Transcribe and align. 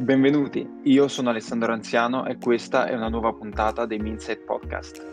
Benvenuti, 0.00 0.64
io 0.84 1.08
sono 1.08 1.30
Alessandro 1.30 1.72
Anziano 1.72 2.24
e 2.24 2.38
questa 2.38 2.86
è 2.86 2.94
una 2.94 3.08
nuova 3.08 3.32
puntata 3.32 3.84
dei 3.84 3.98
Mindset 3.98 4.44
Podcast. 4.44 5.04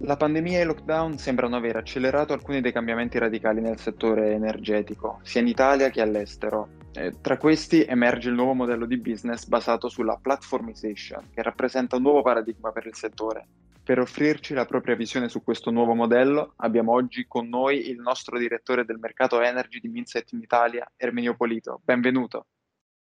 La 0.00 0.16
pandemia 0.18 0.58
e 0.58 0.60
il 0.60 0.66
lockdown 0.66 1.16
sembrano 1.16 1.56
aver 1.56 1.76
accelerato 1.76 2.34
alcuni 2.34 2.60
dei 2.60 2.70
cambiamenti 2.70 3.16
radicali 3.16 3.62
nel 3.62 3.78
settore 3.78 4.32
energetico, 4.32 5.20
sia 5.22 5.40
in 5.40 5.46
Italia 5.46 5.88
che 5.88 6.02
all'estero. 6.02 6.80
Eh, 6.92 7.14
tra 7.22 7.38
questi 7.38 7.82
emerge 7.82 8.28
il 8.28 8.34
nuovo 8.34 8.52
modello 8.52 8.84
di 8.84 8.98
business 8.98 9.46
basato 9.46 9.88
sulla 9.88 10.18
platformization, 10.20 11.30
che 11.32 11.40
rappresenta 11.40 11.96
un 11.96 12.02
nuovo 12.02 12.20
paradigma 12.20 12.72
per 12.72 12.86
il 12.86 12.94
settore. 12.94 13.46
Per 13.84 13.98
offrirci 13.98 14.54
la 14.54 14.64
propria 14.64 14.94
visione 14.94 15.28
su 15.28 15.42
questo 15.42 15.72
nuovo 15.72 15.92
modello 15.94 16.54
abbiamo 16.58 16.92
oggi 16.92 17.26
con 17.26 17.48
noi 17.48 17.88
il 17.88 17.98
nostro 17.98 18.38
direttore 18.38 18.84
del 18.84 18.98
mercato 18.98 19.40
Energy 19.40 19.80
di 19.80 19.88
Minset 19.88 20.30
in 20.30 20.40
Italia, 20.40 20.88
Ermenio 20.96 21.34
Polito. 21.34 21.80
Benvenuto. 21.82 22.46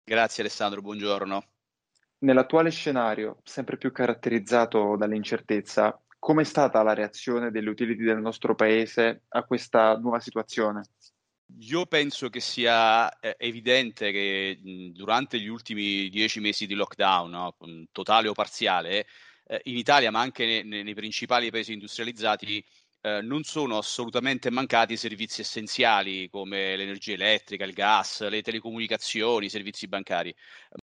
Grazie 0.06 0.42
Alessandro, 0.42 0.80
buongiorno. 0.80 1.44
Nell'attuale 2.20 2.72
scenario, 2.72 3.42
sempre 3.44 3.76
più 3.76 3.92
caratterizzato 3.92 4.96
dall'incertezza, 4.96 6.02
come 6.18 6.44
è 6.44 6.46
stata 6.46 6.82
la 6.82 6.94
reazione 6.94 7.52
delle 7.52 7.70
utility 7.70 8.04
del 8.04 8.22
nostro 8.22 8.56
paese 8.56 9.24
a 9.28 9.44
questa 9.44 9.98
nuova 9.98 10.22
situazione? 10.22 10.84
Io 11.60 11.86
penso 11.88 12.30
che 12.30 12.40
sia 12.40 13.20
eh, 13.20 13.36
evidente 13.38 14.14
che 14.14 14.58
durante 14.94 15.42
gli 15.42 15.48
ultimi 15.48 16.08
dieci 16.08 16.40
mesi 16.40 16.66
di 16.66 16.74
lockdown, 16.74 17.30
no, 17.30 17.58
totale 17.92 18.30
o 18.30 18.34
parziale, 18.34 19.06
eh, 19.46 19.62
in 19.66 19.78
Italia, 19.78 20.12
ma 20.12 20.20
anche 20.22 20.64
nei, 20.64 20.84
nei 20.84 20.94
principali 20.94 21.52
paesi 21.52 21.74
industrializzati, 21.74 22.64
eh, 23.02 23.22
non 23.22 23.44
sono 23.44 23.78
assolutamente 23.78 24.50
mancati 24.50 24.98
servizi 24.98 25.42
essenziali 25.42 26.30
come 26.30 26.76
l'energia 26.76 27.14
elettrica, 27.14 27.66
il 27.66 27.74
gas, 27.74 28.28
le 28.28 28.42
telecomunicazioni, 28.42 29.48
i 29.48 29.50
servizi 29.50 29.88
bancari 29.88 30.34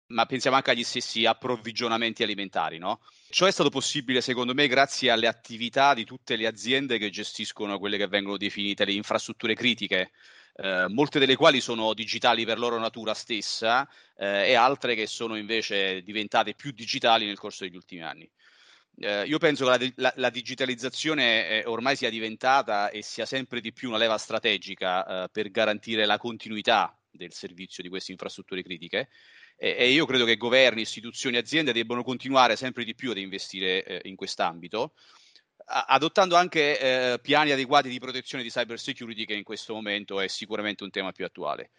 ma 0.07 0.27
pensiamo 0.27 0.57
anche 0.57 0.71
agli 0.71 0.85
stessi 0.85 1.25
approvvigionamenti 1.25 2.23
alimentari, 2.23 2.79
no? 2.79 3.01
Ciò 3.31 3.47
è 3.47 3.51
stato 3.51 3.71
possibile, 3.71 4.21
secondo 4.21 4.55
me, 4.55 4.69
grazie 4.69 5.11
alle 5.11 5.27
attività 5.27 5.95
di 5.95 6.05
tutte 6.05 6.37
le 6.37 6.47
aziende 6.47 6.99
che 6.99 7.11
gestiscono 7.11 7.79
quelle 7.79 7.97
che 7.97 8.07
vengono 8.07 8.37
definite 8.37 8.85
le 8.85 8.93
infrastrutture 8.93 9.55
critiche, 9.55 10.13
eh, 10.57 10.87
molte 10.89 11.19
delle 11.19 11.37
quali 11.37 11.61
sono 11.61 11.95
digitali 11.95 12.45
per 12.45 12.59
loro 12.59 12.79
natura 12.79 13.15
stessa 13.15 13.89
eh, 14.17 14.51
e 14.51 14.55
altre 14.55 14.95
che 14.95 15.07
sono 15.07 15.37
invece 15.37 16.03
diventate 16.03 16.55
più 16.55 16.71
digitali 16.71 17.27
nel 17.27 17.39
corso 17.39 17.65
degli 17.65 17.77
ultimi 17.77 18.03
anni. 18.03 18.31
Eh, 18.97 19.25
io 19.25 19.39
penso 19.39 19.69
che 19.69 19.71
la, 19.79 19.93
la, 19.97 20.13
la 20.17 20.31
digitalizzazione 20.31 21.49
eh, 21.49 21.65
ormai 21.67 21.97
sia 21.97 22.11
diventata 22.11 22.91
e 22.91 23.03
sia 23.03 23.27
sempre 23.27 23.61
di 23.61 23.73
più 23.73 23.89
una 23.89 23.99
leva 23.99 24.19
strategica 24.19 25.25
eh, 25.25 25.29
per 25.31 25.51
garantire 25.51 26.07
la 26.07 26.17
continuità 26.17 26.97
del 27.11 27.33
servizio 27.33 27.83
di 27.83 27.89
queste 27.89 28.13
infrastrutture 28.13 28.63
critiche 28.63 29.09
e, 29.57 29.75
e, 29.79 29.91
io 29.91 30.07
credo 30.07 30.25
che 30.25 30.37
governi, 30.37 30.83
istituzioni 30.83 31.37
e 31.37 31.41
aziende 31.41 31.73
debbano 31.73 32.03
continuare 32.03 32.57
sempre 32.57 32.85
di 32.85 32.95
più 32.95 33.11
ad 33.11 33.19
investire 33.19 33.85
eh, 33.85 34.09
in 34.09 34.17
quest'ambito 34.17 34.95
adottando 35.65 36.37
anche 36.37 36.79
eh, 36.79 37.19
piani 37.21 37.51
adeguati 37.51 37.89
di 37.89 37.99
protezione 37.99 38.43
di 38.43 38.51
cyber 38.51 38.79
security 38.79 39.25
che 39.25 39.35
in 39.35 39.45
questo 39.45 39.75
momento 39.75 40.21
è 40.21 40.29
sicuramente 40.29 40.85
un 40.85 40.91
tema 40.91 41.13
più 41.13 41.25
attuale. 41.25 41.71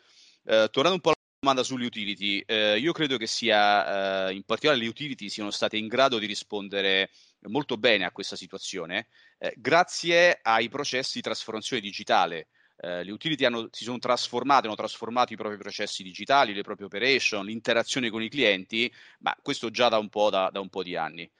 Eh, 0.44 0.70
tornando 0.72 0.96
un 0.96 1.02
po' 1.02 1.10
alla 1.10 1.18
domanda 1.40 1.64
sulle 1.64 1.86
utility, 1.86 2.40
eh, 2.46 2.78
io 2.80 2.92
credo 2.92 3.18
che 3.18 3.28
sia, 3.28 4.28
eh, 4.30 4.34
in 4.34 4.44
particolare 4.44 4.82
le 4.82 4.88
utility 4.88 5.30
siano 5.30 5.52
state 5.52 5.78
in 5.78 5.88
grado 5.88 6.18
di 6.20 6.26
rispondere 6.26 7.12
molto 7.48 7.78
bene 7.78 8.06
a 8.06 8.12
questa 8.12 8.36
situazione 8.36 9.08
eh, 9.38 9.54
grazie 9.58 10.40
ai 10.42 10.70
processi 10.70 11.14
di 11.16 11.22
trasformazione 11.22 11.82
digitale. 11.82 12.48
Uh, 12.78 13.04
le 13.04 13.12
utility 13.12 13.46
hanno, 13.46 13.70
si 13.72 13.86
sono 13.86 14.00
trasformate, 14.00 14.68
hanno 14.68 14.76
trasformato 14.76 15.32
i 15.32 15.38
propri 15.38 15.58
processi 15.58 16.04
digitali, 16.04 16.54
le 16.54 16.62
proprie 16.62 16.88
operation, 16.88 17.46
l'interazione 17.46 18.10
con 18.10 18.22
i 18.22 18.28
clienti, 18.28 18.92
ma 19.20 19.34
questo 19.42 19.70
già 19.72 19.88
da 19.88 19.98
un 19.98 20.10
po', 20.10 20.30
da, 20.30 20.50
da 20.52 20.60
un 20.60 20.68
po 20.68 20.84
di 20.84 20.98
anni. 20.98 21.32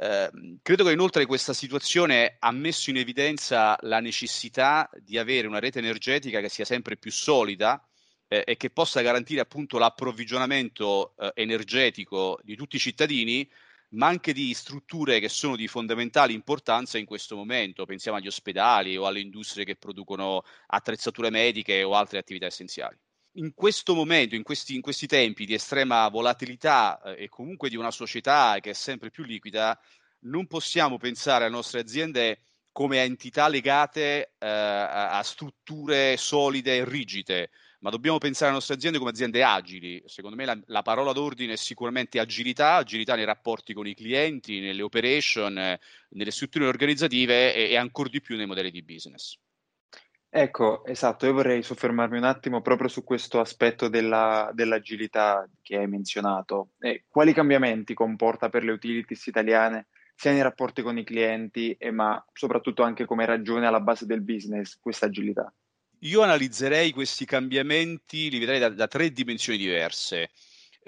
Uh, 0.00 0.58
credo 0.62 0.84
che 0.84 0.92
inoltre 0.92 1.26
questa 1.26 1.52
situazione 1.52 2.36
ha 2.38 2.50
messo 2.52 2.88
in 2.88 2.96
evidenza 2.96 3.76
la 3.82 4.00
necessità 4.00 4.88
di 4.98 5.18
avere 5.18 5.46
una 5.46 5.58
rete 5.58 5.78
energetica 5.78 6.40
che 6.40 6.48
sia 6.48 6.64
sempre 6.64 6.96
più 6.96 7.12
solida 7.12 7.86
eh, 8.26 8.42
e 8.46 8.56
che 8.56 8.70
possa 8.70 9.02
garantire 9.02 9.42
appunto 9.42 9.76
l'approvvigionamento 9.76 11.14
eh, 11.18 11.32
energetico 11.34 12.38
di 12.42 12.56
tutti 12.56 12.76
i 12.76 12.78
cittadini, 12.78 13.46
ma 13.90 14.06
anche 14.06 14.32
di 14.32 14.54
strutture 14.54 15.20
che 15.20 15.28
sono 15.28 15.54
di 15.54 15.68
fondamentale 15.68 16.32
importanza 16.32 16.96
in 16.96 17.04
questo 17.04 17.36
momento. 17.36 17.84
Pensiamo 17.84 18.16
agli 18.16 18.28
ospedali 18.28 18.96
o 18.96 19.06
alle 19.06 19.20
industrie 19.20 19.66
che 19.66 19.76
producono 19.76 20.44
attrezzature 20.68 21.28
mediche 21.28 21.82
o 21.82 21.94
altre 21.94 22.18
attività 22.18 22.46
essenziali. 22.46 22.96
In 23.34 23.54
questo 23.54 23.94
momento, 23.94 24.34
in 24.34 24.42
questi, 24.42 24.74
in 24.74 24.80
questi 24.80 25.06
tempi 25.06 25.46
di 25.46 25.54
estrema 25.54 26.08
volatilità 26.08 27.00
eh, 27.02 27.24
e 27.24 27.28
comunque 27.28 27.68
di 27.68 27.76
una 27.76 27.92
società 27.92 28.58
che 28.60 28.70
è 28.70 28.72
sempre 28.72 29.10
più 29.10 29.22
liquida, 29.22 29.78
non 30.22 30.46
possiamo 30.46 30.98
pensare 30.98 31.44
alle 31.44 31.54
nostre 31.54 31.80
aziende 31.80 32.40
come 32.72 32.98
a 32.98 33.02
entità 33.02 33.48
legate 33.48 34.34
eh, 34.38 34.46
a 34.48 35.22
strutture 35.22 36.16
solide 36.16 36.78
e 36.78 36.84
rigide, 36.84 37.50
ma 37.80 37.90
dobbiamo 37.90 38.18
pensare 38.18 38.46
alle 38.46 38.56
nostre 38.56 38.74
aziende 38.74 38.98
come 38.98 39.10
aziende 39.10 39.44
agili. 39.44 40.02
Secondo 40.06 40.36
me 40.36 40.44
la, 40.44 40.60
la 40.66 40.82
parola 40.82 41.12
d'ordine 41.12 41.52
è 41.52 41.56
sicuramente 41.56 42.18
agilità, 42.18 42.74
agilità 42.74 43.14
nei 43.14 43.24
rapporti 43.24 43.74
con 43.74 43.86
i 43.86 43.94
clienti, 43.94 44.60
nelle 44.60 44.82
operation, 44.82 45.56
eh, 45.56 45.80
nelle 46.10 46.30
strutture 46.32 46.66
organizzative 46.66 47.54
e, 47.54 47.70
e 47.70 47.76
ancora 47.76 48.08
di 48.08 48.20
più 48.20 48.36
nei 48.36 48.46
modelli 48.46 48.70
di 48.70 48.82
business. 48.82 49.36
Ecco, 50.32 50.84
esatto, 50.84 51.26
io 51.26 51.32
vorrei 51.32 51.60
soffermarmi 51.60 52.16
un 52.16 52.22
attimo 52.22 52.62
proprio 52.62 52.86
su 52.86 53.02
questo 53.02 53.40
aspetto 53.40 53.88
della, 53.88 54.48
dell'agilità 54.54 55.44
che 55.60 55.76
hai 55.76 55.88
menzionato. 55.88 56.70
E 56.78 57.06
quali 57.08 57.32
cambiamenti 57.32 57.94
comporta 57.94 58.48
per 58.48 58.62
le 58.62 58.70
utilities 58.70 59.26
italiane, 59.26 59.88
sia 60.14 60.30
nei 60.30 60.42
rapporti 60.42 60.82
con 60.82 60.96
i 60.98 61.04
clienti, 61.04 61.72
e, 61.72 61.90
ma 61.90 62.24
soprattutto 62.32 62.84
anche 62.84 63.06
come 63.06 63.26
ragione 63.26 63.66
alla 63.66 63.80
base 63.80 64.06
del 64.06 64.20
business, 64.20 64.78
questa 64.78 65.06
agilità? 65.06 65.52
Io 66.04 66.22
analizzerei 66.22 66.92
questi 66.92 67.24
cambiamenti, 67.24 68.30
li 68.30 68.38
vedrei 68.38 68.60
da, 68.60 68.68
da 68.68 68.86
tre 68.86 69.10
dimensioni 69.10 69.58
diverse. 69.58 70.30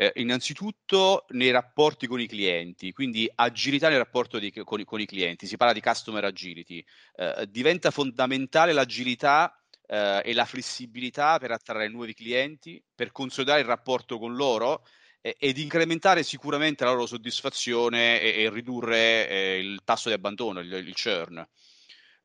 Eh, 0.03 0.11
innanzitutto 0.17 1.27
nei 1.29 1.53
rapporti 1.53 2.09
con 2.09 2.21
i 2.21 2.27
clienti, 2.27 2.91
quindi 2.91 3.31
agilità 3.33 3.89
nel 3.89 3.99
rapporto 3.99 4.41
di, 4.41 4.51
con, 4.51 4.83
con, 4.83 5.01
i 5.01 5.07
clienti, 5.07 5.47
si 5.47 5.57
parla 5.57 5.73
di 5.73 5.81
customer 5.81 6.25
agility. 6.25 6.85
Eh, 7.15 7.47
diventa 7.49 7.93
fondamentale 7.93 8.73
l'agilità 8.73 9.57
eh, 9.87 10.21
e 10.25 10.35
la 10.35 10.45
flessibilità 10.45 11.39
per 11.39 11.53
attrarre 11.53 11.87
nuovi 11.87 12.15
clienti, 12.15 12.83
per 12.93 13.13
consolidare 13.13 13.61
il 13.61 13.67
rapporto 13.67 14.19
con 14.19 14.35
loro 14.35 14.85
ed 15.21 15.57
incrementare 15.59 16.25
sicuramente 16.25 16.83
la 16.83 16.91
loro 16.91 17.07
soddisfazione 17.07 18.21
e, 18.21 18.43
e 18.43 18.51
ridurre 18.51 19.29
eh, 19.29 19.59
il 19.61 19.83
tasso 19.85 20.09
di 20.09 20.17
abbandono, 20.17 20.59
il, 20.59 20.73
il 20.73 20.95
churn. 21.01 21.47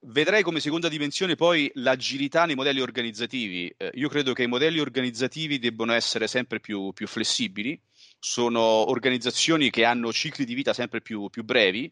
Vedrei 0.09 0.41
come 0.41 0.61
seconda 0.61 0.87
dimensione 0.87 1.35
poi 1.35 1.69
l'agilità 1.75 2.45
nei 2.45 2.55
modelli 2.55 2.79
organizzativi. 2.79 3.73
Eh, 3.75 3.91
io 3.95 4.07
credo 4.07 4.31
che 4.31 4.43
i 4.43 4.47
modelli 4.47 4.79
organizzativi 4.79 5.59
debbano 5.59 5.91
essere 5.91 6.27
sempre 6.27 6.61
più, 6.61 6.93
più, 6.93 7.07
flessibili, 7.07 7.77
sono 8.17 8.61
organizzazioni 8.61 9.69
che 9.69 9.83
hanno 9.83 10.13
cicli 10.13 10.45
di 10.45 10.53
vita 10.53 10.71
sempre 10.71 11.01
più, 11.01 11.27
più 11.29 11.43
brevi. 11.43 11.91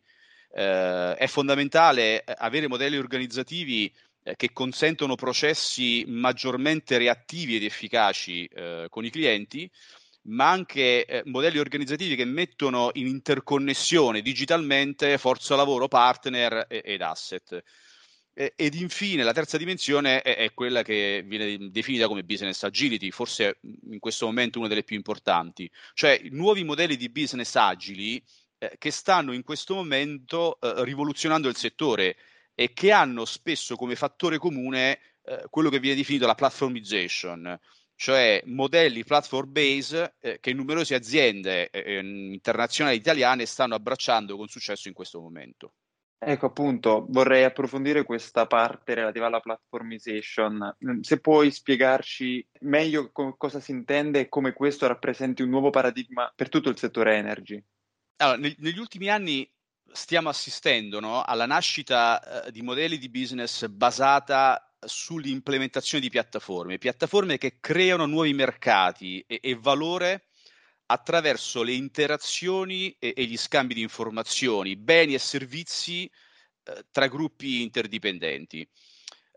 Eh, 0.49 1.15
è 1.15 1.27
fondamentale 1.27 2.23
avere 2.25 2.69
modelli 2.69 2.95
organizzativi 2.95 3.93
eh, 4.23 4.37
che 4.37 4.53
consentono 4.53 5.15
processi 5.15 6.05
maggiormente 6.07 6.97
reattivi 6.97 7.57
ed 7.57 7.63
efficaci 7.63 8.45
eh, 8.45 8.87
con 8.89 9.03
i 9.03 9.09
clienti 9.09 9.69
ma 10.27 10.49
anche 10.49 11.05
eh, 11.05 11.21
modelli 11.25 11.59
organizzativi 11.59 12.15
che 12.15 12.25
mettono 12.25 12.89
in 12.93 13.05
interconnessione 13.05 14.21
digitalmente 14.21 15.19
forza 15.19 15.55
lavoro, 15.55 15.87
partner 15.87 16.65
e, 16.67 16.81
ed 16.83 17.01
asset. 17.01 17.61
Ed 18.37 18.73
infine 18.75 19.23
la 19.23 19.31
terza 19.31 19.57
dimensione 19.57 20.21
è, 20.21 20.35
è, 20.35 20.53
quella 20.53 20.81
che 20.83 21.23
viene 21.25 21.69
definita 21.71 22.09
come 22.09 22.25
business 22.25 22.63
agility, 22.63 23.09
forse 23.09 23.59
in 23.89 23.99
questo 23.99 24.25
momento 24.25 24.59
una 24.59 24.67
delle 24.67 24.83
più 24.83 24.97
importanti, 24.97 25.71
cioè 25.93 26.19
nuovi 26.31 26.65
modelli 26.65 26.97
di 26.97 27.09
business 27.09 27.55
agili 27.55 28.21
eh, 28.57 28.75
che 28.77 28.91
stanno 28.91 29.31
in 29.31 29.43
questo 29.43 29.75
momento 29.75 30.59
eh, 30.59 30.83
rivoluzionando 30.83 31.47
il 31.47 31.55
settore 31.55 32.17
e 32.53 32.73
che 32.73 32.91
hanno 32.91 33.23
spesso 33.23 33.77
come 33.77 33.95
fattore 33.95 34.37
comune 34.37 34.99
eh, 35.23 35.45
quello 35.49 35.69
che 35.69 35.79
viene 35.79 35.95
definito 35.95 36.25
la 36.25 36.35
platformization, 36.35 37.57
cioè 37.95 38.41
modelli 38.47 39.05
platform 39.05 39.51
base 39.51 40.15
eh, 40.19 40.39
che 40.41 40.51
numerose 40.51 40.93
aziende 40.93 41.69
eh, 41.69 41.83
ehm, 41.85 42.33
internazionali 42.33 42.97
italiane 42.97 43.45
stanno 43.45 43.75
abbracciando 43.75 44.35
con 44.35 44.49
successo 44.49 44.89
in 44.89 44.93
questo 44.93 45.21
momento. 45.21 45.73
Ecco, 46.17 46.47
appunto, 46.47 47.05
vorrei 47.09 47.43
approfondire 47.43 48.03
questa 48.03 48.47
parte 48.47 48.93
relativa 48.93 49.27
alla 49.27 49.41
platformization. 49.41 50.75
Mm, 50.83 51.01
se 51.01 51.19
puoi 51.19 51.51
spiegarci 51.51 52.47
meglio 52.61 53.11
co- 53.11 53.35
cosa 53.37 53.59
si 53.59 53.71
intende 53.71 54.21
e 54.21 54.29
come 54.29 54.53
questo 54.53 54.87
rappresenti 54.87 55.41
un 55.41 55.49
nuovo 55.49 55.69
paradigma 55.69 56.31
per 56.35 56.49
tutto 56.49 56.69
il 56.69 56.77
settore 56.77 57.15
energy. 57.17 57.63
Allora, 58.17 58.37
neg- 58.37 58.57
negli 58.59 58.79
ultimi 58.79 59.09
anni 59.09 59.47
stiamo 59.91 60.29
assistendo 60.29 60.99
no, 60.99 61.21
alla 61.21 61.45
nascita 61.45 62.45
eh, 62.45 62.51
di 62.51 62.61
modelli 62.61 62.97
di 62.97 63.09
business 63.09 63.67
basata 63.67 64.73
sull'implementazione 64.79 66.03
di 66.03 66.09
piattaforme, 66.09 66.77
piattaforme 66.77 67.37
che 67.37 67.57
creano 67.59 68.05
nuovi 68.05 68.33
mercati 68.33 69.23
e, 69.27 69.39
e 69.41 69.55
valore 69.55 70.25
attraverso 70.87 71.63
le 71.63 71.73
interazioni 71.73 72.95
e, 72.99 73.13
e, 73.15 73.25
gli 73.25 73.37
scambi 73.37 73.73
di 73.73 73.81
informazioni, 73.81 74.75
beni 74.75 75.13
e 75.13 75.19
servizi 75.19 76.09
eh, 76.63 76.85
tra 76.91 77.07
gruppi 77.07 77.61
interdipendenti. 77.61 78.67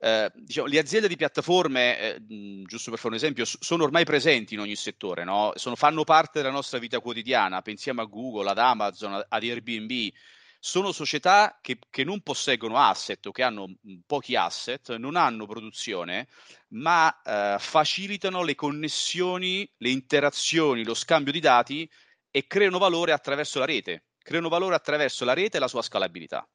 Eh, 0.00 0.31
diciamo, 0.35 0.69
le 0.69 0.79
aziende 0.79 1.09
di 1.09 1.17
piattaforme, 1.17 1.99
eh, 1.99 2.19
giusto 2.67 2.91
per 2.91 2.99
fare 2.99 3.15
un 3.15 3.15
esempio, 3.15 3.45
sono 3.45 3.83
ormai 3.83 4.05
presenti 4.05 4.55
in 4.55 4.61
ogni 4.61 4.77
settore, 4.77 5.25
no? 5.25 5.53
sono, 5.56 5.75
fanno 5.75 6.05
parte 6.05 6.41
della 6.41 6.53
nostra 6.53 6.79
vita 6.79 7.00
quotidiana, 7.00 7.62
pensiamo 7.62 8.03
a 8.03 8.05
Google, 8.05 8.50
ad 8.50 8.59
Amazon, 8.59 9.15
ad 9.15 9.43
Airbnb, 9.43 10.11
sono 10.58 10.93
società 10.93 11.58
che, 11.60 11.78
che, 11.88 12.05
non 12.05 12.20
posseggono 12.20 12.78
asset 12.78 13.25
o 13.26 13.31
che 13.31 13.43
hanno 13.43 13.75
pochi 14.06 14.34
asset, 14.34 14.96
non 14.96 15.16
hanno 15.16 15.46
produzione, 15.46 16.28
ma 16.69 17.22
eh, 17.22 17.56
facilitano 17.58 18.43
le 18.43 18.55
connessioni, 18.55 19.70
le 19.78 19.90
interazioni, 19.90 20.84
lo 20.84 20.94
scambio 20.94 21.32
di 21.32 21.40
dati 21.40 21.88
e 22.31 22.46
creano 22.46 22.78
valore 22.78 23.12
attraverso 23.12 23.58
la 23.58 23.66
rete, 23.66 24.05
creano 24.22 24.49
valore 24.49 24.75
attraverso 24.75 25.25
la 25.25 25.34
rete 25.34 25.56
e 25.56 25.60
la 25.60 25.69
sua 25.69 25.82
scalabilità. 25.82 26.46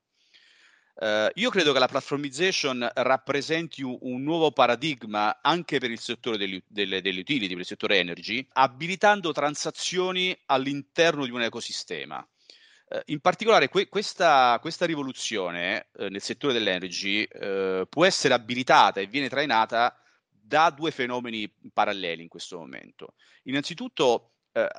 Uh, 0.96 1.28
io 1.36 1.50
credo 1.50 1.74
che 1.74 1.80
la 1.80 1.88
platformization 1.88 2.88
rappresenti 2.94 3.82
un, 3.82 3.98
un, 4.02 4.22
nuovo 4.22 4.52
paradigma 4.52 5.40
anche 5.42 5.80
per 5.80 5.90
il 5.90 6.00
settore 6.00 6.38
degli, 6.38 6.62
delle, 6.68 7.02
delle 7.02 7.22
utility, 7.22 7.50
per 7.50 7.62
il 7.62 7.66
settore 7.66 7.98
energy, 7.98 8.48
abilitando 8.52 9.32
transazioni 9.32 10.40
all'interno 10.46 11.26
di 11.26 11.32
un 11.32 11.42
ecosistema. 11.42 12.24
Uh, 12.86 13.00
in 13.06 13.20
particolare 13.20 13.70
que- 13.70 13.88
questa, 13.88 14.58
questa, 14.62 14.86
rivoluzione 14.86 15.88
uh, 15.94 16.06
nel 16.08 16.22
settore 16.22 16.54
dell'energy 16.54 17.28
può 17.90 18.06
essere 18.06 18.34
abilitata 18.34 19.00
e 19.00 19.08
viene 19.08 19.30
trainata 19.30 19.98
da 20.28 20.70
due 20.70 20.92
fenomeni 20.92 21.52
paralleli 21.72 22.22
in 22.22 22.28
questo 22.28 22.58
momento. 22.58 23.16
Innanzitutto 23.44 24.34
eh, 24.54 24.70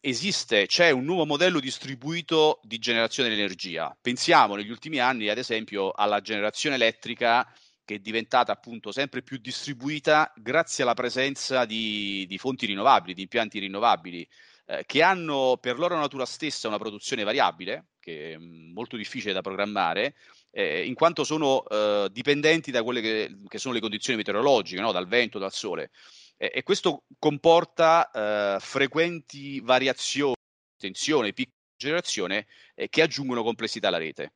esiste, 0.00 0.66
c'è 0.66 0.90
un 0.90 1.04
nuovo 1.04 1.26
modello 1.26 1.60
distribuito 1.60 2.60
di 2.62 2.78
generazione 2.78 3.28
dell'energia. 3.28 3.96
Pensiamo 4.00 4.54
negli 4.54 4.70
ultimi 4.70 4.98
anni, 5.00 5.28
ad 5.28 5.38
esempio, 5.38 5.90
alla 5.90 6.20
generazione 6.20 6.76
elettrica 6.76 7.46
che 7.84 7.96
è 7.96 7.98
diventata 7.98 8.52
appunto 8.52 8.92
sempre 8.92 9.22
più 9.22 9.38
distribuita 9.38 10.32
grazie 10.36 10.84
alla 10.84 10.94
presenza 10.94 11.64
di, 11.64 12.26
di 12.28 12.36
fonti 12.36 12.66
rinnovabili, 12.66 13.14
di 13.14 13.22
impianti 13.22 13.58
rinnovabili, 13.58 14.28
eh, 14.68 14.84
che 14.86 15.02
hanno 15.02 15.58
per 15.60 15.78
loro 15.78 15.96
natura 15.96 16.26
stessa 16.26 16.68
una 16.68 16.78
produzione 16.78 17.24
variabile, 17.24 17.86
che 17.98 18.34
è 18.34 18.36
molto 18.38 18.96
difficile 18.96 19.32
da 19.32 19.40
programmare, 19.40 20.14
eh, 20.50 20.84
in 20.86 20.94
quanto 20.94 21.24
sono 21.24 21.66
eh, 21.68 22.08
dipendenti 22.12 22.70
da 22.70 22.82
quelle 22.82 23.00
che, 23.00 23.36
che, 23.48 23.58
sono 23.58 23.74
le 23.74 23.80
condizioni 23.80 24.18
meteorologiche, 24.18 24.80
no? 24.80 24.92
dal 24.92 25.08
vento, 25.08 25.38
dal 25.38 25.52
sole 25.52 25.90
e, 26.38 26.52
e 26.54 26.62
questo 26.62 27.04
comporta 27.18 28.10
eh, 28.10 28.60
frequenti 28.60 29.60
variazioni, 29.60 30.34
tensione, 30.78 31.32
picco 31.32 31.50
di 31.50 31.84
generazione 31.84 32.46
eh, 32.74 32.88
che 32.88 33.02
aggiungono 33.02 33.42
complessità 33.42 33.88
alla 33.88 33.98
rete. 33.98 34.32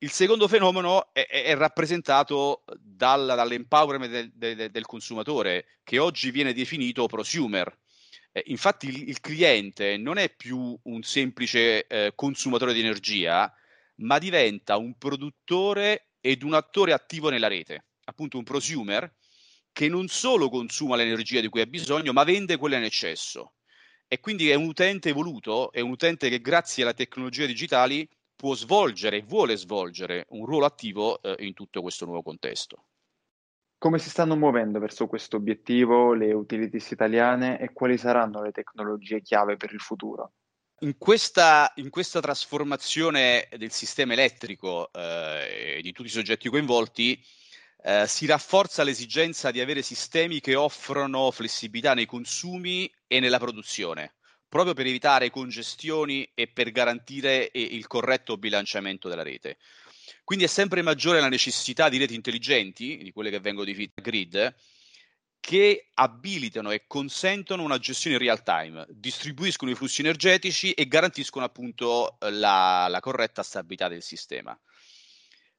Il 0.00 0.12
secondo 0.12 0.46
fenomeno 0.46 1.12
è, 1.12 1.26
è 1.26 1.56
rappresentato 1.56 2.62
dal, 2.78 3.26
dall'empowerment 3.26 4.10
del, 4.12 4.30
del, 4.32 4.70
del, 4.70 4.86
consumatore, 4.86 5.80
che 5.82 5.98
oggi 5.98 6.30
viene 6.30 6.52
definito 6.52 7.06
prosumer. 7.06 7.76
Eh, 8.32 8.44
infatti 8.46 8.88
il, 8.88 9.08
il, 9.08 9.20
cliente 9.20 9.96
non 9.96 10.18
è 10.18 10.34
più 10.34 10.78
un 10.82 11.02
semplice 11.02 11.86
eh, 11.86 12.12
consumatore 12.14 12.72
di 12.72 12.80
energia, 12.80 13.52
ma 13.96 14.18
diventa 14.18 14.76
un 14.76 14.96
produttore 14.96 16.10
ed 16.20 16.42
un 16.42 16.54
attore 16.54 16.92
attivo 16.92 17.30
nella 17.30 17.48
rete, 17.48 17.86
appunto 18.04 18.38
un 18.38 18.44
prosumer 18.44 19.12
che 19.72 19.88
non 19.88 20.08
solo 20.08 20.48
consuma 20.48 20.96
l'energia 20.96 21.40
di 21.40 21.48
cui 21.48 21.60
ha 21.60 21.66
bisogno, 21.66 22.12
ma 22.12 22.24
vende 22.24 22.56
quella 22.56 22.76
in 22.76 22.84
eccesso. 22.84 23.54
E 24.08 24.20
quindi 24.20 24.50
è 24.50 24.54
un 24.54 24.64
utente 24.64 25.10
evoluto, 25.10 25.70
è 25.70 25.80
un 25.80 25.90
utente 25.90 26.28
che 26.28 26.40
grazie 26.40 26.82
alle 26.82 26.94
tecnologie 26.94 27.46
digitali 27.46 28.08
può 28.34 28.54
svolgere 28.54 29.18
e 29.18 29.22
vuole 29.22 29.56
svolgere 29.56 30.26
un 30.30 30.46
ruolo 30.46 30.64
attivo 30.64 31.20
eh, 31.22 31.36
in 31.44 31.54
tutto 31.54 31.82
questo 31.82 32.04
nuovo 32.06 32.22
contesto. 32.22 32.87
Come 33.78 34.00
si 34.00 34.10
stanno 34.10 34.34
muovendo 34.34 34.80
verso 34.80 35.06
questo 35.06 35.36
obiettivo 35.36 36.12
le 36.12 36.32
utilities 36.32 36.90
italiane 36.90 37.60
e 37.60 37.72
quali 37.72 37.96
saranno 37.96 38.42
le 38.42 38.50
tecnologie 38.50 39.22
chiave 39.22 39.56
per 39.56 39.72
il 39.72 39.78
futuro? 39.78 40.32
In 40.80 40.98
questa, 40.98 41.72
in 41.76 41.88
questa 41.88 42.18
trasformazione 42.18 43.48
del 43.56 43.70
sistema 43.70 44.14
elettrico 44.14 44.90
eh, 44.92 45.76
e 45.76 45.80
di 45.80 45.92
tutti 45.92 46.08
i 46.08 46.12
soggetti 46.12 46.48
coinvolti, 46.48 47.24
eh, 47.82 48.08
si 48.08 48.26
rafforza 48.26 48.82
l'esigenza 48.82 49.52
di 49.52 49.60
avere 49.60 49.82
sistemi 49.82 50.40
che 50.40 50.56
offrono 50.56 51.30
flessibilità 51.30 51.94
nei 51.94 52.06
consumi 52.06 52.92
e 53.06 53.20
nella 53.20 53.38
produzione, 53.38 54.14
proprio 54.48 54.74
per 54.74 54.86
evitare 54.86 55.30
congestioni 55.30 56.28
e 56.34 56.48
per 56.48 56.72
garantire 56.72 57.50
eh, 57.52 57.60
il 57.60 57.86
corretto 57.86 58.36
bilanciamento 58.36 59.08
della 59.08 59.22
rete. 59.22 59.58
Quindi 60.24 60.44
è 60.44 60.48
sempre 60.48 60.82
maggiore 60.82 61.20
la 61.20 61.28
necessità 61.28 61.88
di 61.88 61.98
reti 61.98 62.14
intelligenti, 62.14 62.98
di 63.02 63.12
quelle 63.12 63.30
che 63.30 63.40
vengono 63.40 63.66
definite 63.66 64.00
grid, 64.00 64.54
che 65.40 65.88
abilitano 65.94 66.70
e 66.70 66.84
consentono 66.86 67.62
una 67.62 67.78
gestione 67.78 68.16
in 68.16 68.22
real 68.22 68.42
time, 68.42 68.84
distribuiscono 68.90 69.70
i 69.70 69.74
flussi 69.74 70.00
energetici 70.00 70.72
e 70.72 70.86
garantiscono 70.88 71.44
appunto 71.44 72.18
la, 72.20 72.86
la 72.88 73.00
corretta 73.00 73.42
stabilità 73.42 73.88
del 73.88 74.02
sistema. 74.02 74.58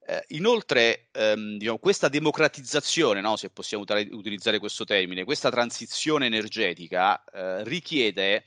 Eh, 0.06 0.24
inoltre, 0.30 1.10
ehm, 1.12 1.57
diciamo, 1.57 1.78
questa 1.78 2.10
democratizzazione, 2.10 3.22
no, 3.22 3.36
se 3.36 3.52
possiamo 3.52 3.84
ut- 3.88 4.07
utilizzare 4.12 4.57
questo 4.57 4.84
termine, 4.84 5.24
questa 5.24 5.52
transizione 5.52 6.25
energetica 6.25 7.24
eh, 7.24 7.63
richiede, 7.63 8.44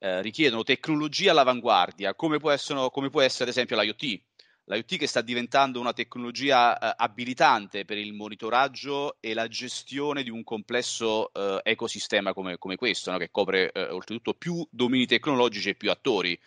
eh, 0.00 0.20
richiedono 0.22 0.64
tecnologie 0.64 1.30
all'avanguardia, 1.30 2.14
come 2.14 2.38
può, 2.38 2.50
essere, 2.50 2.88
come 2.90 3.10
può 3.10 3.20
essere 3.20 3.44
ad 3.44 3.50
esempio 3.50 3.80
l'IoT. 3.80 4.22
L'IoT 4.66 4.96
che 4.96 5.06
sta 5.06 5.20
diventando 5.20 5.78
una 5.78 5.92
tecnologia 5.92 6.78
eh, 6.78 6.94
abilitante 6.96 7.84
per 7.84 7.98
il 7.98 8.14
monitoraggio 8.14 9.18
e 9.20 9.34
la 9.34 9.46
gestione 9.46 10.22
di 10.22 10.30
un 10.30 10.42
complesso 10.42 11.30
eh, 11.34 11.60
ecosistema 11.64 12.32
come, 12.32 12.56
come 12.56 12.76
questo, 12.76 13.10
no? 13.10 13.18
che 13.18 13.30
copre 13.30 13.70
eh, 13.72 13.88
oltretutto 13.90 14.32
più 14.32 14.66
domini 14.70 15.06
tecnologici 15.06 15.68
e 15.68 15.74
più 15.74 15.90
attori. 15.90 16.38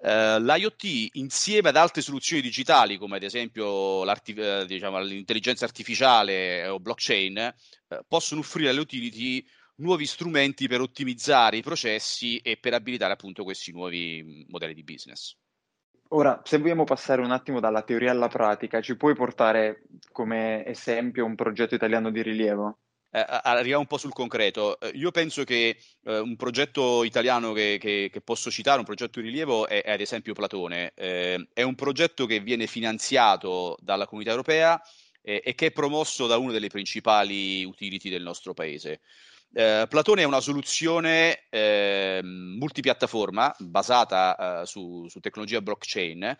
Uh, 0.00 0.38
L'IoT 0.40 1.08
insieme 1.14 1.70
ad 1.70 1.76
altre 1.76 2.02
soluzioni 2.02 2.40
digitali 2.40 2.98
come 2.98 3.16
ad 3.16 3.24
esempio 3.24 4.04
uh, 4.04 4.64
diciamo, 4.64 5.00
l'intelligenza 5.00 5.64
artificiale 5.64 6.68
o 6.68 6.78
blockchain 6.78 7.52
uh, 7.88 7.96
possono 8.06 8.42
offrire 8.42 8.68
alle 8.68 8.78
utility 8.78 9.44
nuovi 9.78 10.06
strumenti 10.06 10.68
per 10.68 10.82
ottimizzare 10.82 11.56
i 11.56 11.62
processi 11.62 12.38
e 12.38 12.58
per 12.58 12.74
abilitare 12.74 13.12
appunto 13.12 13.42
questi 13.42 13.72
nuovi 13.72 14.22
mm, 14.22 14.42
modelli 14.50 14.74
di 14.74 14.84
business. 14.84 15.34
Ora, 16.08 16.40
se 16.44 16.58
vogliamo 16.58 16.84
passare 16.84 17.20
un 17.20 17.30
attimo 17.30 17.60
dalla 17.60 17.82
teoria 17.82 18.10
alla 18.10 18.28
pratica, 18.28 18.80
ci 18.80 18.96
puoi 18.96 19.14
portare 19.14 19.82
come 20.10 20.64
esempio 20.64 21.24
un 21.24 21.34
progetto 21.34 21.74
italiano 21.74 22.10
di 22.10 22.22
rilievo? 22.22 22.78
eh, 23.10 23.24
arriviamo 23.26 23.80
un 23.80 23.86
po' 23.86 23.98
sul 23.98 24.12
concreto. 24.12 24.78
Eh, 24.80 24.90
io 24.94 25.10
penso 25.10 25.44
che 25.44 25.76
eh, 26.04 26.18
un 26.18 26.36
progetto 26.36 27.04
italiano 27.04 27.52
che, 27.52 27.78
che, 27.80 28.10
che, 28.12 28.20
posso 28.20 28.50
citare, 28.50 28.78
un 28.78 28.84
progetto 28.84 29.20
di 29.20 29.26
rilievo, 29.26 29.66
è, 29.66 29.82
è 29.82 29.92
ad 29.92 30.00
esempio 30.00 30.34
Platone. 30.34 30.92
Eh, 30.94 31.48
è 31.52 31.62
un 31.62 31.74
progetto 31.74 32.26
che 32.26 32.40
viene 32.40 32.66
finanziato 32.66 33.76
dalla 33.80 34.06
comunità 34.06 34.30
europea 34.30 34.80
eh, 35.22 35.42
e 35.44 35.54
che 35.54 35.66
è 35.66 35.72
promosso 35.72 36.26
da 36.26 36.36
una 36.36 36.52
delle 36.52 36.68
principali 36.68 37.64
utility 37.64 38.10
del 38.10 38.22
nostro 38.22 38.54
paese. 38.54 39.00
Eh, 39.52 39.86
Platone 39.88 40.22
è 40.22 40.26
una 40.26 40.40
soluzione 40.40 41.46
ehm, 41.48 42.56
multipiattaforma 42.58 43.54
basata 43.58 44.64
su, 44.66 45.06
su 45.08 45.20
tecnologia 45.20 45.62
blockchain 45.62 46.38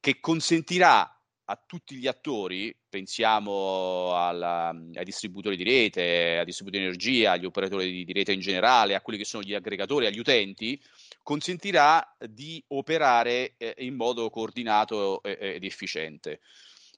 che 0.00 0.18
consentirà 0.18 1.16
a 1.44 1.62
tutti 1.66 1.96
gli 1.96 2.06
attori, 2.06 2.74
pensiamo 2.88 4.16
alla, 4.16 4.68
ai 4.68 5.04
distributori 5.04 5.56
di 5.56 5.64
rete, 5.64 6.38
ai 6.38 6.44
distributori 6.44 6.82
di 6.82 6.88
energia, 6.88 7.32
agli 7.32 7.44
operatori 7.44 7.90
di, 7.90 8.04
di, 8.04 8.12
rete 8.12 8.32
in 8.32 8.40
generale, 8.40 8.94
a 8.94 9.00
quelli 9.00 9.18
che 9.18 9.24
sono 9.24 9.42
gli 9.42 9.54
aggregatori, 9.54 10.06
agli 10.06 10.18
utenti, 10.18 10.80
consentirà 11.22 12.16
di 12.18 12.62
operare 12.68 13.54
eh, 13.58 13.74
in 13.78 13.94
modo 13.94 14.30
coordinato 14.30 15.22
ed 15.22 15.62
efficiente. 15.64 16.40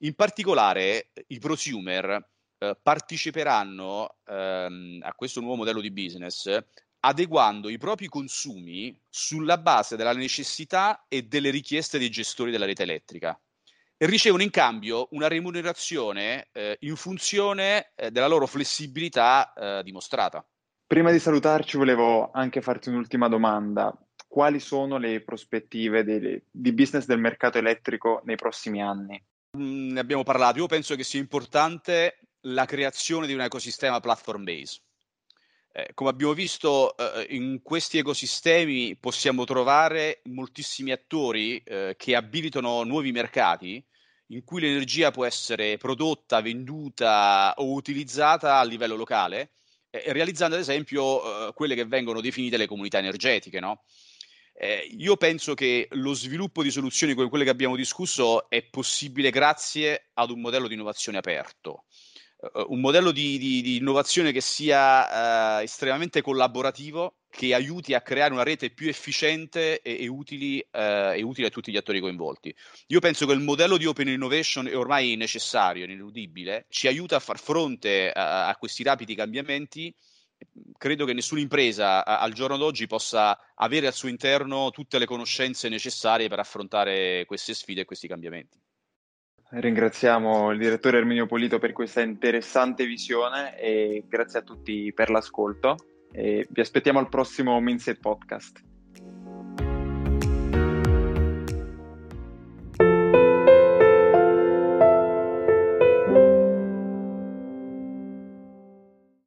In 0.01 0.15
particolare 0.15 1.11
i 1.29 1.39
prosumer 1.39 2.34
eh, 2.71 2.79
parteciperanno 2.81 4.17
ehm, 4.27 5.01
a 5.03 5.13
questo 5.15 5.41
nuovo 5.41 5.57
modello 5.57 5.81
di 5.81 5.91
business 5.91 6.63
adeguando 7.05 7.69
i 7.69 7.79
propri 7.79 8.09
consumi 8.09 8.99
sulla 9.09 9.59
base 9.59 9.97
della 9.97 10.15
necessità 10.15 11.05
e 11.09 11.23
delle 11.23 11.51
richieste 11.51 11.99
dei 11.99 12.11
gestori 12.11 12.51
della 12.51 12.65
rete 12.65 12.83
elettrica 12.83 13.39
e 13.97 14.07
ricevono 14.07 14.43
in 14.43 14.51
cambio 14.51 15.09
una 15.11 15.29
remunerazione 15.29 16.49
eh, 16.53 16.77
in 16.81 16.97
funzione 16.97 17.93
eh, 17.95 18.11
della 18.11 18.27
loro 18.27 18.47
flessibilità 18.47 19.53
eh, 19.53 19.83
dimostrata. 19.85 20.45
Prima 20.87 21.11
di 21.11 21.19
salutarci 21.19 21.77
volevo 21.77 22.31
anche 22.33 22.61
farti 22.61 22.89
un'ultima 22.89 23.29
domanda. 23.29 23.97
quali 24.27 24.59
sono 24.59 24.99
le 24.99 25.23
prospettive 25.23 26.03
dei, 26.03 26.43
di 26.51 26.73
business 26.73 27.07
del 27.07 27.21
mercato 27.21 27.59
elettrico 27.59 28.21
nei 28.25 28.37
prossimi 28.37 28.83
anni? 28.83 29.23
Mm, 29.57 29.93
ne 29.93 30.01
abbiamo 30.01 30.25
parlato, 30.25 30.59
io 30.59 30.67
penso 30.67 30.97
che 30.97 31.05
sia 31.05 31.21
importante 31.21 32.19
la 32.47 32.65
creazione 32.65 33.27
di 33.27 33.35
un 33.35 33.41
ecosistema 33.41 34.01
platform 34.01 34.45
base. 34.45 34.81
Eh, 35.73 35.91
come 35.95 36.11
abbiamo 36.11 36.35
visto, 36.35 36.97
eh, 36.97 37.27
in 37.31 37.61
questi 37.63 37.99
ecosistemi 37.99 38.97
possiamo 38.97 39.45
trovare 39.45 40.21
moltissimi 40.25 40.93
attori 40.93 41.59
eh, 41.59 41.95
che 41.99 42.15
abilitano 42.15 42.85
nuovi 42.85 43.11
mercati 43.11 43.85
in 44.29 44.45
cui 44.45 44.61
l'energia 44.61 45.11
può 45.11 45.25
essere 45.25 45.77
prodotta, 45.77 46.41
venduta 46.41 47.55
o 47.57 47.73
utilizzata 47.73 48.59
a 48.59 48.65
livello 48.65 48.95
locale, 48.95 49.55
eh, 49.91 50.13
realizzando 50.13 50.55
ad 50.55 50.61
esempio 50.61 51.49
eh, 51.49 51.53
quelle 51.53 51.75
che 51.75 51.85
vengono 51.85 52.21
definite 52.21 52.57
le 52.57 52.67
comunità 52.67 52.99
energetiche. 52.99 53.61
No? 53.61 53.83
Eh, 54.57 54.89
io 54.97 55.17
penso 55.17 55.55
che 55.55 55.89
lo 55.91 56.15
sviluppo 56.15 56.63
di 56.63 56.71
soluzioni 56.71 57.15
come 57.15 57.29
quelle 57.29 57.43
che 57.43 57.51
abbiamo 57.51 57.75
discusso 57.75 58.49
è 58.49 58.63
possibile 58.63 59.31
grazie 59.31 60.11
ad 60.15 60.31
un 60.31 60.41
modello 60.41 60.69
di 60.69 60.75
innovazione 60.75 61.19
aperto. 61.19 61.85
Uh, 62.53 62.73
un 62.73 62.81
modello 62.81 63.11
di, 63.11 63.39
di, 63.39 63.63
di, 63.63 63.77
innovazione 63.77 64.33
che 64.33 64.41
sia 64.41 65.59
uh, 65.59 65.63
estremamente 65.63 66.21
collaborativo, 66.21 67.21
che 67.31 67.55
aiuti 67.55 67.95
a 67.95 68.03
creare 68.03 68.33
una 68.33 68.43
rete 68.43 68.71
più 68.71 68.89
efficiente 68.89 69.81
e, 69.81 70.03
e, 70.03 70.07
utili, 70.09 70.59
uh, 70.73 71.13
e, 71.15 71.23
utile 71.23 71.47
a 71.47 71.51
tutti 71.51 71.73
gli 71.73 71.77
attori 71.77 72.01
coinvolti. 72.01 72.55
Io 72.89 73.01
penso 73.01 73.27
che 73.27 73.33
il 73.33 73.41
modello 73.41 73.77
di 73.77 73.87
open 73.87 74.09
innovation 74.09 74.67
è 74.67 74.77
ormai 74.77 75.17
necessario, 75.17 75.85
ineludibile, 75.85 76.67
ci 76.69 76.87
aiuta 76.87 77.17
a 77.17 77.21
far 77.21 77.39
fronte 77.39 78.11
a, 78.11 78.49
a 78.49 78.57
questi 78.57 78.83
rapidi 78.83 79.15
cambiamenti 79.15 79.95
credo 80.77 81.05
che 81.07 81.13
nessuna 81.13 81.41
impresa 81.41 82.05
al 82.05 82.33
giorno 82.33 82.57
d'oggi 82.57 82.87
possa 82.87 83.39
avere 83.55 83.87
al 83.87 83.95
suo 83.95 84.09
interno 84.09 84.71
tutte 84.71 84.99
le 84.99 85.07
conoscenze 85.07 85.69
necessarie 85.69 86.29
per 86.29 86.39
affrontare 86.39 87.25
queste 87.27 87.55
sfide 87.55 87.83
e 87.83 87.85
questi 87.85 88.09
cambiamenti. 88.09 88.61
Ringraziamo 89.51 90.51
il 90.51 90.59
direttore 90.59 90.99
Erminio 90.99 91.27
Polito 91.27 91.59
per 91.59 91.73
questa 91.73 92.01
interessante 92.01 92.87
visione 92.87 93.59
e 93.59 94.05
grazie 94.09 94.41
a 94.41 94.43
tutti 94.43 94.93
per 94.93 95.11
l'ascolto. 95.11 95.77
E 96.11 96.47
vi 96.51 96.61
aspettiamo 96.61 96.99
al 96.99 97.09
prossimo 97.09 97.61
Mindset 97.61 98.01
Podcast. 98.01 98.74